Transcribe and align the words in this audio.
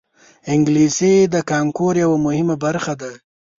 انګلیسي 0.53 1.13
د 1.33 1.35
کانکور 1.51 1.93
یوه 2.03 2.17
مهمه 2.25 2.55
برخه 2.63 2.93
ده 3.01 3.11